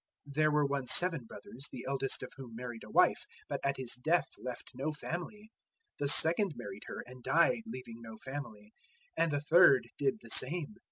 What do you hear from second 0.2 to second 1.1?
012:020 There were once